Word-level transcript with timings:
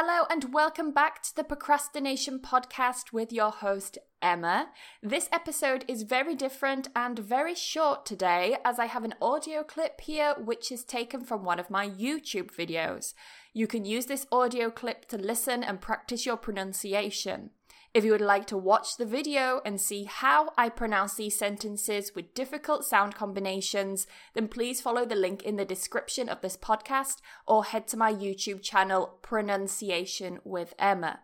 Hello, 0.00 0.26
and 0.30 0.54
welcome 0.54 0.92
back 0.92 1.24
to 1.24 1.34
the 1.34 1.42
Pronunciation 1.42 2.38
Podcast 2.38 3.12
with 3.12 3.32
your 3.32 3.50
host, 3.50 3.98
Emma. 4.22 4.68
This 5.02 5.28
episode 5.32 5.84
is 5.88 6.04
very 6.04 6.36
different 6.36 6.86
and 6.94 7.18
very 7.18 7.56
short 7.56 8.06
today, 8.06 8.58
as 8.64 8.78
I 8.78 8.86
have 8.86 9.02
an 9.02 9.14
audio 9.20 9.64
clip 9.64 10.00
here 10.02 10.36
which 10.38 10.70
is 10.70 10.84
taken 10.84 11.24
from 11.24 11.44
one 11.44 11.58
of 11.58 11.68
my 11.68 11.88
YouTube 11.88 12.54
videos. 12.54 13.12
You 13.52 13.66
can 13.66 13.84
use 13.84 14.06
this 14.06 14.24
audio 14.30 14.70
clip 14.70 15.06
to 15.06 15.18
listen 15.18 15.64
and 15.64 15.80
practice 15.80 16.24
your 16.24 16.36
pronunciation. 16.36 17.50
If 17.94 18.04
you 18.04 18.12
would 18.12 18.20
like 18.20 18.46
to 18.48 18.56
watch 18.56 18.96
the 18.96 19.06
video 19.06 19.60
and 19.64 19.80
see 19.80 20.04
how 20.04 20.52
I 20.58 20.68
pronounce 20.68 21.14
these 21.14 21.38
sentences 21.38 22.12
with 22.14 22.34
difficult 22.34 22.84
sound 22.84 23.14
combinations, 23.14 24.06
then 24.34 24.46
please 24.48 24.80
follow 24.80 25.06
the 25.06 25.16
link 25.16 25.42
in 25.42 25.56
the 25.56 25.64
description 25.64 26.28
of 26.28 26.42
this 26.42 26.56
podcast 26.56 27.16
or 27.46 27.64
head 27.64 27.88
to 27.88 27.96
my 27.96 28.12
YouTube 28.12 28.62
channel, 28.62 29.18
Pronunciation 29.22 30.38
with 30.44 30.74
Emma. 30.78 31.20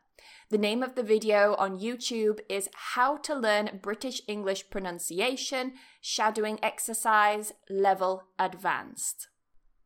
The 0.49 0.58
name 0.58 0.82
of 0.82 0.95
the 0.95 1.03
video 1.03 1.55
on 1.57 1.79
YouTube 1.79 2.41
is 2.49 2.71
How 2.94 3.19
to 3.19 3.35
Learn 3.35 3.81
British 3.83 4.22
English 4.27 4.71
Pronunciation 4.71 5.75
Shadowing 6.00 6.58
Exercise 6.63 7.53
Level 7.69 8.25
Advanced. 8.39 9.29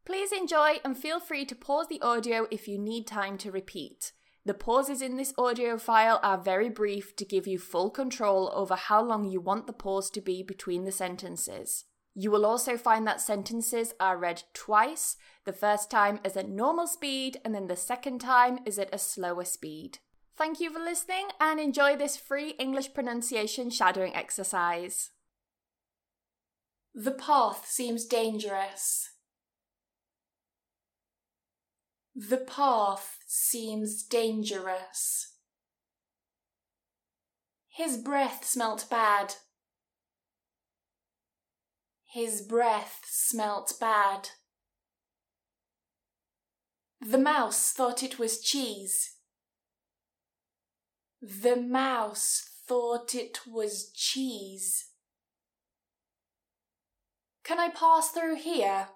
Please 0.04 0.32
enjoy 0.32 0.80
and 0.84 0.96
feel 0.96 1.20
free 1.20 1.44
to 1.44 1.54
pause 1.54 1.88
the 1.88 2.00
audio 2.00 2.46
if 2.50 2.68
you 2.68 2.78
need 2.78 3.06
time 3.06 3.36
to 3.38 3.50
repeat. 3.50 4.12
The 4.48 4.54
pauses 4.54 5.02
in 5.02 5.18
this 5.18 5.34
audio 5.36 5.76
file 5.76 6.20
are 6.22 6.38
very 6.38 6.70
brief 6.70 7.14
to 7.16 7.26
give 7.26 7.46
you 7.46 7.58
full 7.58 7.90
control 7.90 8.50
over 8.54 8.76
how 8.76 9.02
long 9.02 9.26
you 9.26 9.42
want 9.42 9.66
the 9.66 9.74
pause 9.74 10.08
to 10.12 10.22
be 10.22 10.42
between 10.42 10.86
the 10.86 10.90
sentences. 10.90 11.84
You 12.14 12.30
will 12.30 12.46
also 12.46 12.78
find 12.78 13.06
that 13.06 13.20
sentences 13.20 13.92
are 14.00 14.16
read 14.16 14.44
twice. 14.54 15.18
The 15.44 15.52
first 15.52 15.90
time 15.90 16.18
is 16.24 16.34
at 16.34 16.48
normal 16.48 16.86
speed, 16.86 17.36
and 17.44 17.54
then 17.54 17.66
the 17.66 17.76
second 17.76 18.20
time 18.22 18.60
is 18.64 18.78
at 18.78 18.88
a 18.90 18.96
slower 18.96 19.44
speed. 19.44 19.98
Thank 20.34 20.60
you 20.60 20.72
for 20.72 20.78
listening 20.78 21.28
and 21.38 21.60
enjoy 21.60 21.96
this 21.96 22.16
free 22.16 22.54
English 22.58 22.94
pronunciation 22.94 23.68
shadowing 23.68 24.16
exercise. 24.16 25.10
The 26.94 27.12
path 27.12 27.66
seems 27.68 28.06
dangerous. 28.06 29.10
The 32.18 32.38
path 32.38 33.18
seems 33.28 34.02
dangerous. 34.02 35.34
His 37.68 37.96
breath 37.96 38.44
smelt 38.44 38.86
bad. 38.90 39.34
His 42.04 42.42
breath 42.42 43.02
smelt 43.06 43.74
bad. 43.80 44.30
The 47.00 47.18
mouse 47.18 47.70
thought 47.72 48.02
it 48.02 48.18
was 48.18 48.40
cheese. 48.40 49.18
The 51.22 51.54
mouse 51.54 52.50
thought 52.66 53.14
it 53.14 53.46
was 53.46 53.92
cheese. 53.92 54.86
Can 57.44 57.60
I 57.60 57.68
pass 57.68 58.08
through 58.08 58.36
here? 58.38 58.88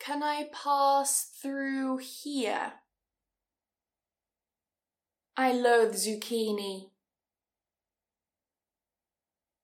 Can 0.00 0.22
I 0.22 0.48
pass 0.50 1.30
through 1.42 1.98
here? 1.98 2.72
I 5.36 5.52
loathe 5.52 5.94
zucchini. 5.94 6.90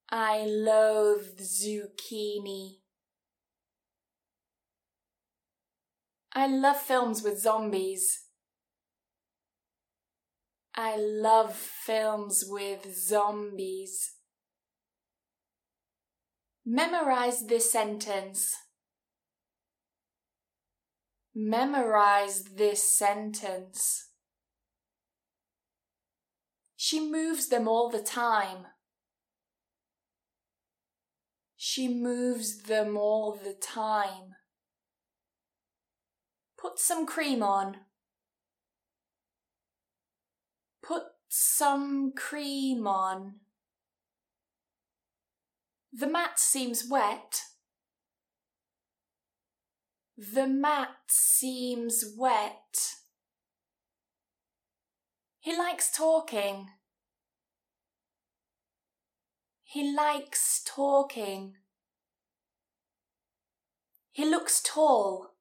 I 0.09 0.45
loathe 0.45 1.39
zucchini. 1.39 2.77
I 6.33 6.45
love 6.45 6.77
films 6.77 7.23
with 7.23 7.41
zombies. 7.41 8.25
I 10.75 10.97
love 10.97 11.55
films 11.55 12.45
with 12.47 12.95
zombies. 12.95 14.13
Memorize 16.63 17.47
this 17.47 17.71
sentence. 17.71 18.55
Memorize 21.39 22.45
this 22.55 22.81
sentence. 22.81 24.09
She 26.75 26.99
moves 26.99 27.49
them 27.49 27.67
all 27.67 27.91
the 27.91 28.01
time. 28.01 28.65
She 31.55 31.87
moves 31.87 32.63
them 32.63 32.97
all 32.97 33.33
the 33.43 33.53
time. 33.53 34.33
Put 36.59 36.79
some 36.79 37.05
cream 37.05 37.43
on. 37.43 37.81
Put 40.81 41.03
some 41.27 42.13
cream 42.17 42.87
on. 42.87 43.35
The 45.93 46.07
mat 46.07 46.39
seems 46.39 46.83
wet. 46.89 47.41
The 50.17 50.47
mat 50.47 50.95
seems 51.07 52.03
wet. 52.17 52.95
He 55.39 55.55
likes 55.55 55.91
talking. 55.95 56.69
He 59.63 59.93
likes 59.95 60.63
talking. 60.65 61.57
He 64.11 64.25
looks 64.25 64.59
tall. 64.63 65.35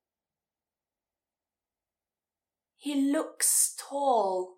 He 2.76 3.10
looks 3.10 3.74
tall. 3.78 4.56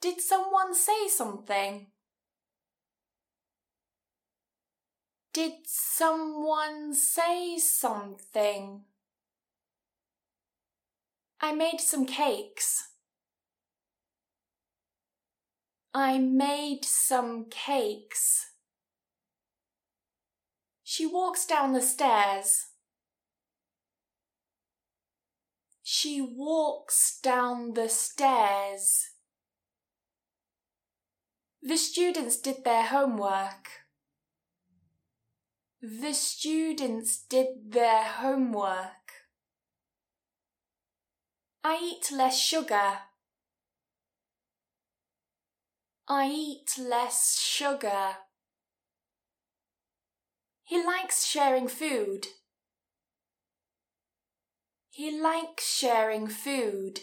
Did 0.00 0.20
someone 0.20 0.72
say 0.72 1.08
something? 1.08 1.88
Did 5.36 5.66
someone 5.66 6.94
say 6.94 7.58
something? 7.58 8.84
I 11.42 11.52
made 11.52 11.78
some 11.78 12.06
cakes. 12.06 12.88
I 15.92 16.16
made 16.16 16.86
some 16.86 17.50
cakes. 17.50 18.46
She 20.82 21.04
walks 21.04 21.44
down 21.44 21.74
the 21.74 21.82
stairs. 21.82 22.68
She 25.82 26.22
walks 26.22 27.20
down 27.20 27.74
the 27.74 27.90
stairs. 27.90 29.10
The 31.60 31.76
students 31.76 32.38
did 32.38 32.64
their 32.64 32.84
homework. 32.84 33.85
The 35.88 36.14
students 36.14 37.16
did 37.16 37.70
their 37.70 38.02
homework. 38.02 39.28
I 41.62 41.78
eat 41.80 42.10
less 42.10 42.40
sugar. 42.40 42.94
I 46.08 46.26
eat 46.26 46.72
less 46.76 47.38
sugar. 47.38 48.16
He 50.64 50.84
likes 50.84 51.24
sharing 51.24 51.68
food. 51.68 52.26
He 54.90 55.16
likes 55.20 55.72
sharing 55.72 56.26
food. 56.26 57.02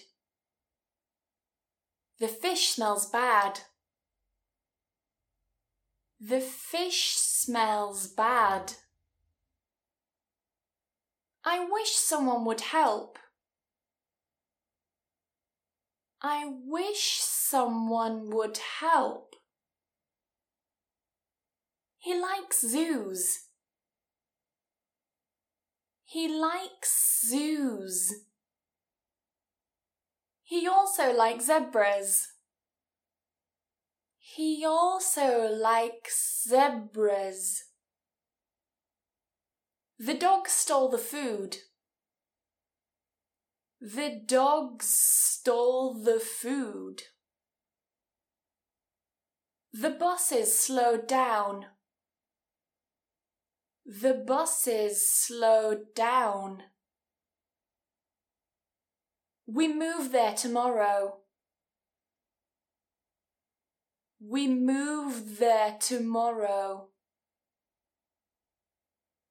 The 2.20 2.28
fish 2.28 2.72
smells 2.72 3.06
bad. 3.06 3.62
The 6.26 6.40
fish 6.40 7.18
smells 7.18 8.08
bad. 8.08 8.76
I 11.44 11.68
wish 11.70 11.92
someone 11.96 12.46
would 12.46 12.62
help. 12.62 13.20
I 16.22 16.46
wish 16.66 17.20
someone 17.20 18.30
would 18.30 18.58
help. 18.80 19.36
He 21.98 22.18
likes 22.18 22.62
zoos. 22.62 23.40
He 26.06 26.30
likes 26.30 27.28
zoos. 27.28 28.14
He 30.42 30.70
also 30.70 31.12
likes 31.12 31.48
zebras. 31.48 32.33
He 34.36 34.66
also 34.66 35.48
likes 35.48 36.44
zebras. 36.48 37.66
The 40.00 40.16
dog 40.16 40.48
stole 40.48 40.90
the 40.90 40.98
food. 40.98 41.58
The 43.80 44.22
dog 44.26 44.82
stole 44.82 45.94
the 45.94 46.20
food. 46.20 47.04
The 49.72 49.92
buses 49.92 50.58
slowed 50.58 51.08
down. 51.08 51.68
The 53.86 54.16
buses 54.16 55.08
slowed 55.08 55.94
down. 55.94 56.64
We 59.46 59.68
move 59.68 60.12
there 60.12 60.34
tomorrow. 60.34 61.23
We 64.26 64.48
move 64.48 65.40
there 65.40 65.76
tomorrow. 65.82 66.88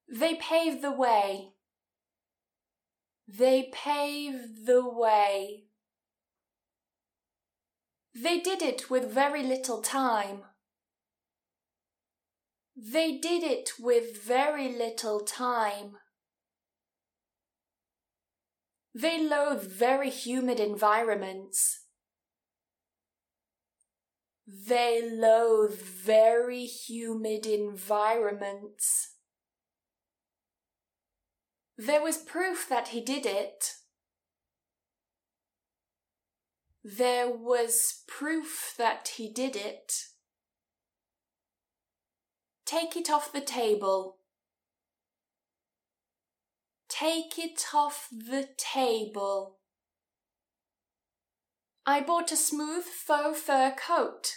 They 0.07 0.35
pave 0.35 0.83
the 0.83 0.93
way. 0.93 1.55
They 3.27 3.71
pave 3.73 4.67
the 4.67 4.87
way. 4.87 5.65
They 8.15 8.41
did 8.41 8.61
it 8.61 8.91
with 8.91 9.11
very 9.11 9.43
little 9.43 9.81
time. 9.81 10.43
They 12.77 13.17
did 13.17 13.43
it 13.43 13.71
with 13.81 14.23
very 14.23 14.69
little 14.69 15.21
time. 15.21 15.97
They 18.95 19.23
loathe 19.23 19.63
very 19.63 20.11
humid 20.11 20.61
environments. 20.61 21.82
They 24.47 25.01
loathe 25.03 25.81
very 25.81 26.65
humid 26.65 27.47
environments. 27.47 29.15
There 31.79 32.03
was 32.03 32.19
proof 32.19 32.69
that 32.69 32.89
he 32.89 33.01
did 33.01 33.25
it. 33.25 33.73
There 36.85 37.31
was 37.31 38.03
proof 38.09 38.75
that 38.77 39.13
he 39.17 39.29
did 39.29 39.55
it. 39.55 39.93
Take 42.67 42.97
it 42.97 43.09
off 43.09 43.33
the 43.33 43.41
table. 43.41 44.19
Take 46.89 47.39
it 47.39 47.67
off 47.73 48.09
the 48.11 48.49
table. 48.57 49.59
I 51.85 52.01
bought 52.01 52.31
a 52.31 52.37
smooth 52.37 52.85
faux 52.85 53.41
fur 53.41 53.75
coat. 53.77 54.37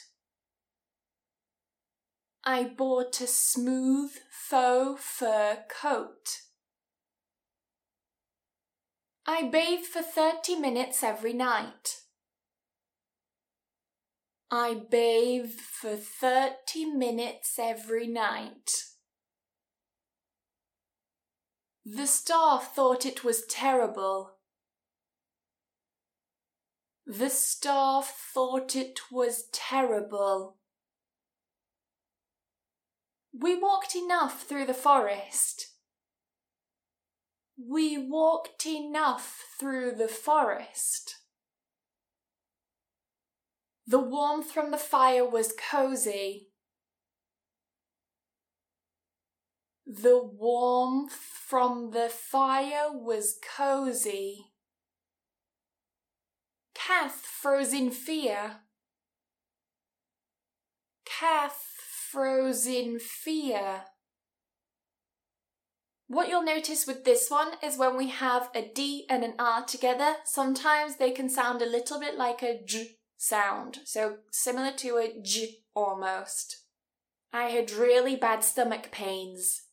I 2.44 2.64
bought 2.64 3.22
a 3.22 3.28
smooth 3.28 4.12
faux 4.32 5.00
fur 5.04 5.64
coat. 5.70 6.42
I 9.28 9.44
bathe 9.44 9.86
for 9.86 10.02
30 10.02 10.56
minutes 10.56 11.04
every 11.04 11.34
night. 11.34 12.02
I 14.50 14.82
bathe 14.90 15.60
for 15.60 15.96
30 15.96 16.86
minutes 16.86 17.60
every 17.60 18.08
night. 18.08 18.72
The 21.86 22.08
staff 22.08 22.74
thought 22.76 23.06
it 23.06 23.24
was 23.24 23.46
terrible. 23.46 24.35
The 27.08 27.30
staff 27.30 28.32
thought 28.34 28.76
it 28.76 29.00
was 29.12 29.46
terrible. 29.52 30.58
We 33.32 33.56
walked 33.56 33.96
enough 33.96 34.44
through 34.44 34.66
the 34.66 34.74
forest. 34.74 35.68
We 37.58 37.98
walked 37.98 38.66
enough 38.66 39.44
through 39.60 39.96
the 39.96 40.08
forest. 40.08 41.18
The 43.86 44.00
warmth 44.00 44.52
from 44.52 44.72
the 44.72 44.78
fire 44.78 45.30
was 45.30 45.54
cozy. 45.70 46.50
The 49.86 50.18
warmth 50.24 51.14
from 51.14 51.92
the 51.92 52.10
fire 52.10 52.90
was 52.92 53.38
cozy. 53.56 54.55
Kath 56.86 57.26
froze 57.26 57.74
in 57.74 57.90
fear. 57.90 58.58
Kath 61.06 61.64
froze 62.12 62.68
in 62.68 63.00
fear. 63.00 63.86
What 66.08 66.30
you'll 66.30 66.44
notice 66.44 66.86
with 66.86 67.04
this 67.04 67.32
one 67.32 67.54
is 67.64 67.80
when 67.80 67.98
we 67.98 68.10
have 68.10 68.52
a 68.54 68.62
D 68.62 69.08
and 69.10 69.24
an 69.24 69.34
R 69.40 69.64
together, 69.64 70.18
sometimes 70.26 70.98
they 70.98 71.10
can 71.10 71.28
sound 71.28 71.64
a 71.64 71.70
little 71.70 72.00
bit 72.00 72.18
like 72.18 72.44
a 72.44 72.62
J 72.64 72.98
sound, 73.18 73.80
so 73.86 74.18
similar 74.32 74.72
to 74.74 74.98
a 74.98 75.20
J 75.24 75.64
almost. 75.74 76.66
I 77.34 77.46
had 77.46 77.72
really 77.72 78.16
bad 78.16 78.44
stomach 78.44 78.92
pains. 78.92 79.64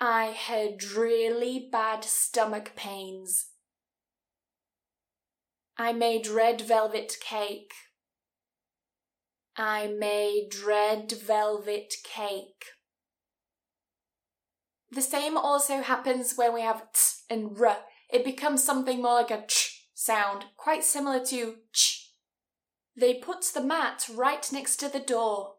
I 0.00 0.26
had 0.26 0.82
really 0.82 1.68
bad 1.70 2.02
stomach 2.04 2.72
pains. 2.74 3.49
I 5.80 5.94
made 5.94 6.26
red 6.26 6.60
velvet 6.60 7.16
cake. 7.22 7.72
I 9.56 9.86
made 9.86 10.50
red 10.54 11.10
velvet 11.10 11.94
cake. 12.04 12.66
The 14.90 15.00
same 15.00 15.38
also 15.38 15.80
happens 15.80 16.34
when 16.36 16.52
we 16.52 16.60
have 16.60 16.92
t 16.92 17.00
and 17.30 17.58
r. 17.58 17.78
It 18.10 18.26
becomes 18.26 18.62
something 18.62 19.00
more 19.00 19.14
like 19.14 19.30
a 19.30 19.46
ch 19.46 19.86
sound, 19.94 20.44
quite 20.58 20.84
similar 20.84 21.24
to 21.32 21.56
ch. 21.72 22.12
They 22.94 23.14
put 23.14 23.42
the 23.54 23.62
mat 23.62 24.06
right 24.14 24.46
next 24.52 24.76
to 24.80 24.88
the 24.90 25.00
door. 25.00 25.54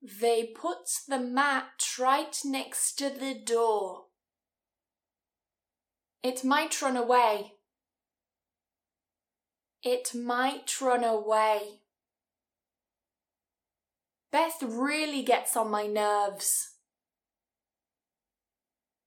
They 0.00 0.44
put 0.54 0.84
the 1.08 1.18
mat 1.18 1.82
right 1.98 2.36
next 2.44 2.92
to 2.98 3.10
the 3.10 3.34
door. 3.34 4.04
It 6.22 6.44
might 6.44 6.80
run 6.80 6.96
away. 6.96 7.57
It 9.82 10.14
might 10.14 10.80
run 10.80 11.04
away. 11.04 11.80
Beth 14.30 14.62
really 14.62 15.22
gets 15.22 15.56
on 15.56 15.70
my 15.70 15.86
nerves. 15.86 16.74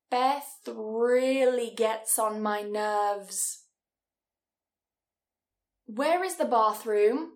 Beth 0.09 0.59
really 0.67 1.71
gets 1.75 2.17
on 2.17 2.41
my 2.41 2.61
nerves. 2.61 3.65
Where 5.85 6.23
is 6.23 6.37
the 6.37 6.45
bathroom? 6.45 7.33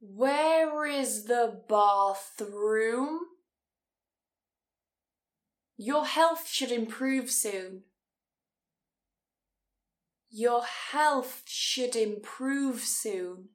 Where 0.00 0.86
is 0.86 1.24
the 1.24 1.62
bathroom? 1.68 3.20
Your 5.76 6.06
health 6.06 6.48
should 6.48 6.70
improve 6.70 7.30
soon. 7.30 7.84
Your 10.36 10.64
health 10.64 11.42
should 11.46 11.94
improve 11.94 12.80
soon. 12.80 13.50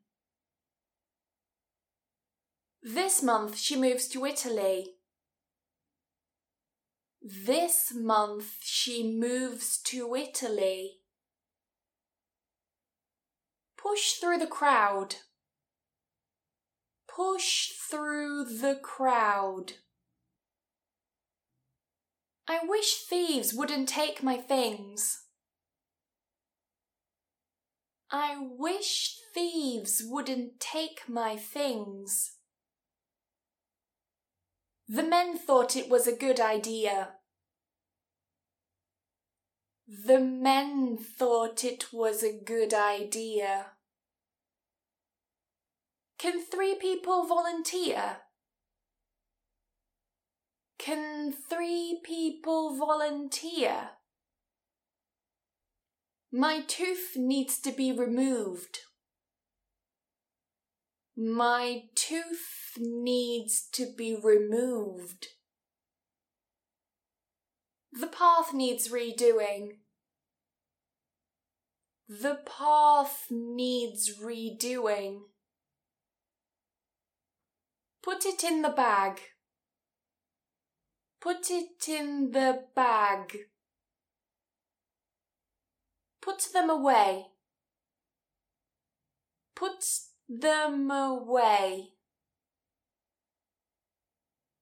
This 2.81 3.21
month 3.21 3.57
she 3.57 3.75
moves 3.75 4.07
to 4.07 4.25
Italy. 4.25 4.93
This 7.21 7.91
month 7.93 8.59
she 8.61 9.11
moves 9.11 9.77
to 9.87 10.15
Italy. 10.15 10.99
Push 13.75 14.13
through 14.13 14.37
the 14.37 14.47
crowd. 14.47 15.15
Push 17.13 17.73
through 17.73 18.45
the 18.45 18.79
crowd. 18.81 19.73
I 22.47 22.59
wish 22.63 23.03
thieves 23.03 23.53
wouldn't 23.53 23.89
take 23.89 24.23
my 24.23 24.37
things. 24.37 25.25
I 28.11 28.37
wish 28.39 29.17
thieves 29.33 30.01
wouldn't 30.03 30.59
take 30.59 31.07
my 31.07 31.35
things. 31.35 32.37
The 34.87 35.03
men 35.03 35.37
thought 35.37 35.75
it 35.75 35.89
was 35.89 36.07
a 36.07 36.15
good 36.15 36.39
idea. 36.39 37.09
The 39.87 40.19
men 40.19 40.97
thought 40.97 41.63
it 41.63 41.93
was 41.93 42.23
a 42.23 42.33
good 42.33 42.73
idea. 42.73 43.67
Can 46.17 46.41
three 46.43 46.75
people 46.75 47.27
volunteer? 47.27 48.17
Can 50.79 51.31
three 51.31 52.01
people 52.03 52.75
volunteer? 52.75 53.91
My 56.31 56.61
tooth 56.61 57.13
needs 57.15 57.59
to 57.61 57.71
be 57.71 57.91
removed. 57.91 58.79
My 61.17 61.83
tooth 61.95 62.77
needs 62.77 63.67
to 63.73 63.87
be 63.97 64.15
removed. 64.21 65.27
The 67.91 68.07
path 68.07 68.53
needs 68.53 68.89
redoing. 68.89 69.79
The 72.07 72.39
path 72.45 73.25
needs 73.31 74.17
redoing. 74.23 75.21
Put 78.03 78.25
it 78.25 78.43
in 78.43 78.61
the 78.61 78.69
bag. 78.69 79.19
Put 81.19 81.49
it 81.49 81.87
in 81.87 82.31
the 82.31 82.65
bag. 82.75 83.37
Put 86.21 86.49
them 86.53 86.69
away. 86.69 87.27
Put 89.55 89.83
them 90.27 90.91
away. 90.91 91.89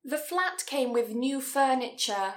The 0.03 0.17
flat 0.17 0.63
came 0.65 0.93
with 0.93 1.09
new 1.09 1.41
furniture. 1.41 2.33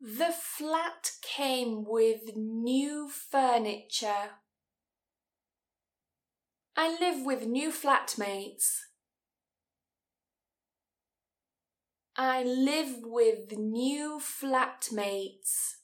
The 0.00 0.32
flat 0.32 1.12
came 1.22 1.84
with 1.86 2.36
new 2.36 3.08
furniture. 3.08 4.32
I 6.76 6.98
live 7.00 7.24
with 7.24 7.46
new 7.46 7.70
flatmates. 7.70 8.80
I 12.16 12.42
live 12.42 12.98
with 13.02 13.56
new 13.56 14.20
flatmates. 14.20 15.76